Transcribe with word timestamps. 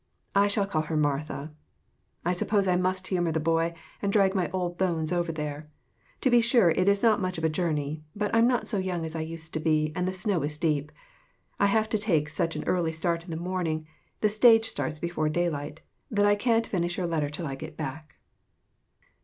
I 0.33 0.47
shall 0.47 0.65
call 0.65 0.81
her 0.81 0.97
"Martha." 0.97 1.51
I 2.25 2.33
suppose 2.33 2.67
I 2.67 2.75
must 2.75 3.09
humor 3.09 3.31
the 3.31 3.39
boy, 3.39 3.75
and 4.01 4.11
drag 4.11 4.33
my 4.33 4.49
old 4.49 4.75
bones 4.79 5.13
over 5.13 5.31
there. 5.31 5.61
To 6.21 6.31
be 6.31 6.41
sure, 6.41 6.71
it 6.71 6.87
is 6.87 7.03
not 7.03 7.21
much 7.21 7.37
of 7.37 7.43
a 7.43 7.49
journey, 7.49 8.03
but 8.15 8.33
I'm 8.33 8.47
not 8.47 8.65
so 8.65 8.79
young 8.79 9.05
as 9.05 9.15
I 9.15 9.21
used 9.21 9.53
to 9.53 9.59
be, 9.59 9.93
and 9.95 10.07
the 10.07 10.11
snow 10.11 10.41
is 10.41 10.57
deep. 10.57 10.91
I 11.59 11.67
have 11.67 11.87
to 11.89 11.99
take 11.99 12.29
such 12.29 12.55
an 12.55 12.63
early 12.63 12.91
start 12.91 13.23
in 13.23 13.29
the 13.29 13.37
morning 13.37 13.85
the 14.21 14.29
stage 14.29 14.65
starts 14.65 14.97
before 14.97 15.29
daylight 15.29 15.81
that 16.09 16.25
I 16.25 16.35
can't 16.35 16.65
finish 16.65 16.97
your 16.97 17.05
letter 17.05 17.29
till 17.29 17.45
I 17.45 17.53
get 17.53 17.77
back. 17.77 18.15